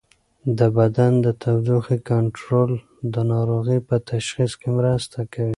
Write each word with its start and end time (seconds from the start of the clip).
د 0.57 0.59
بدن 0.77 1.13
د 1.25 1.27
تودوخې 1.41 1.97
کنټرول 2.09 2.71
د 3.13 3.15
ناروغۍ 3.31 3.79
په 3.87 3.95
تشخیص 4.11 4.51
کې 4.61 4.69
مرسته 4.77 5.19
کوي. 5.33 5.49